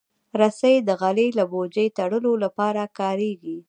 رسۍ 0.39 0.75
د 0.87 0.89
غلې 1.01 1.27
له 1.37 1.43
بوجۍ 1.51 1.87
تړلو 1.97 2.31
لپاره 2.43 2.81
کارېږي. 2.99 3.57